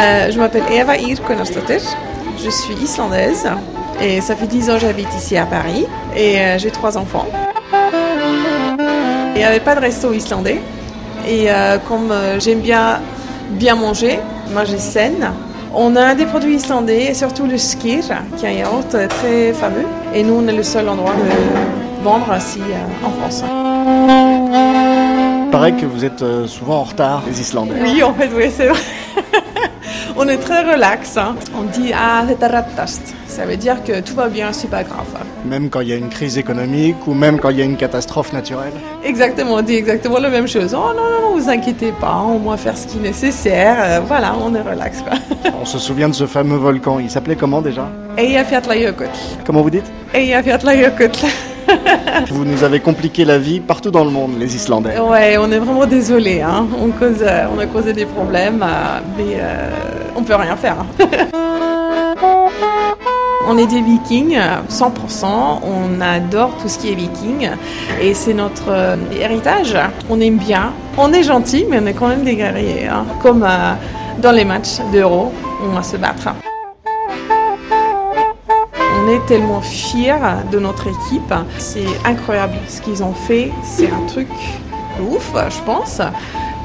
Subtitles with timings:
[0.00, 1.18] Euh, je m'appelle Eva Ir.
[2.42, 3.46] Je suis islandaise
[4.00, 7.26] et ça fait 10 ans que j'habite ici à Paris et euh, j'ai trois enfants.
[9.34, 10.60] Il n'y avait pas de resto islandais
[11.28, 13.00] et euh, comme j'aime bien
[13.50, 14.18] bien manger,
[14.54, 15.32] manger saine,
[15.74, 18.04] on a des produits islandais et surtout le skir
[18.38, 22.34] qui est un yaourt très fameux et nous on est le seul endroit de vendre
[22.38, 22.62] ici
[23.04, 23.44] en France.
[25.52, 27.74] Paraît que vous êtes souvent en retard, les Islandais.
[27.82, 28.78] Oui, en fait, oui, c'est vrai.
[30.22, 31.16] On est très relax.
[31.16, 31.34] hein.
[31.58, 33.00] On dit ah c'est.
[33.26, 35.06] Ça veut dire que tout va bien, c'est pas grave.
[35.46, 37.78] Même quand il y a une crise économique ou même quand il y a une
[37.78, 38.74] catastrophe naturelle.
[39.02, 40.74] Exactement, on dit exactement la même chose.
[40.74, 43.76] Oh non, non, vous inquiétez pas, on va faire ce qui est nécessaire.
[43.80, 45.14] Euh, voilà, on est relax quoi.
[45.62, 46.98] On se souvient de ce fameux volcan.
[46.98, 47.88] Il s'appelait comment déjà?
[48.18, 49.08] Eyjafjallajökull.
[49.46, 49.90] Comment vous dites?
[50.12, 51.10] Eyjafjallajökull.
[52.30, 54.98] Vous nous avez compliqué la vie partout dans le monde, les Islandais.
[54.98, 56.40] Ouais, on est vraiment désolé.
[56.40, 56.66] Hein.
[56.82, 59.70] On, cause, euh, on a causé des problèmes, euh, mais euh,
[60.16, 60.76] on peut rien faire.
[60.80, 60.86] hein.
[63.48, 65.24] On est des vikings, euh, 100%.
[65.64, 67.50] On adore tout ce qui est viking.
[68.00, 69.76] Et c'est notre euh, héritage.
[70.08, 70.72] On aime bien.
[70.96, 72.86] On est gentil, mais on est quand même des guerriers.
[72.86, 73.04] hein.
[73.22, 73.72] Comme euh,
[74.18, 75.32] dans les matchs d'Euro,
[75.64, 76.28] on va se battre.
[79.02, 80.14] On est tellement fiers
[80.52, 81.34] de notre équipe.
[81.58, 83.50] C'est incroyable ce qu'ils ont fait.
[83.64, 84.28] C'est un truc
[85.10, 86.00] ouf, je pense.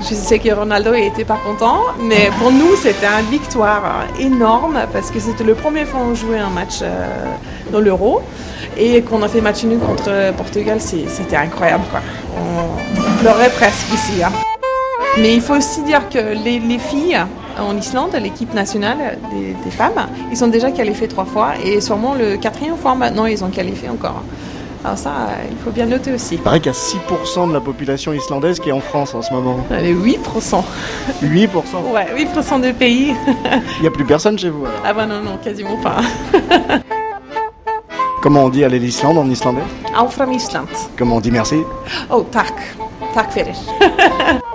[0.00, 5.10] Je sais que Ronaldo était pas content, mais pour nous, c'était une victoire énorme parce
[5.10, 7.06] que c'était le premier fois qu'on jouait un match euh,
[7.72, 8.20] dans l'Euro
[8.76, 10.80] et qu'on a fait match nul contre Portugal.
[10.80, 12.00] c'est- C'était incroyable, quoi.
[12.38, 14.22] On pleurait presque ici.
[14.22, 14.30] hein.
[15.18, 17.18] Mais il faut aussi dire que les, les filles
[17.60, 22.14] en Islande, l'équipe nationale des, des femmes, ils sont déjà qualifiés trois fois et sûrement
[22.14, 24.22] le quatrième fois maintenant ils ont qualifié encore.
[24.84, 25.10] Alors ça,
[25.50, 26.36] il faut bien noter aussi.
[26.36, 29.22] Il paraît qu'il y a 6% de la population islandaise qui est en France en
[29.22, 29.58] ce moment.
[29.70, 30.62] Les 8%.
[31.22, 31.48] 8%
[31.92, 33.14] Ouais, 8% des pays.
[33.76, 34.80] Il n'y a plus personne chez vous alors.
[34.84, 35.96] Ah bah non, non, quasiment pas.
[38.22, 39.62] Comment on dit aller l'Islande en islandais?
[39.96, 40.66] Áfram Ísland.
[40.96, 41.62] Comment on dit merci?
[42.10, 42.52] Oh, tack.
[43.14, 43.54] Tack fyrir.